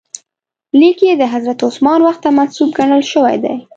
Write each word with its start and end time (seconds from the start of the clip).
لیک 0.79 0.99
یې 1.07 1.13
د 1.17 1.23
حضرت 1.33 1.59
عثمان 1.67 1.99
وخت 2.03 2.21
ته 2.25 2.29
منسوب 2.37 2.69
ګڼل 2.77 3.01
شوی 3.11 3.35
دی. 3.43 3.55